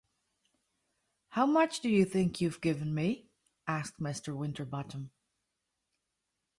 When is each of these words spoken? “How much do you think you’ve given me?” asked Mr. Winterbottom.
“How 1.27 1.45
much 1.45 1.81
do 1.81 1.87
you 1.87 2.05
think 2.05 2.41
you’ve 2.41 2.59
given 2.59 2.95
me?” 2.95 3.29
asked 3.67 3.99
Mr. 3.99 4.35
Winterbottom. 4.35 5.11